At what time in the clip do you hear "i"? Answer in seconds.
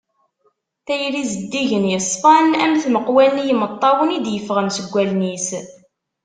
4.17-4.19